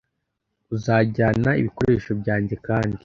uzajyana 0.75 1.49
ibikoresho 1.59 2.11
byanjye 2.21 2.55
kandi 2.67 2.95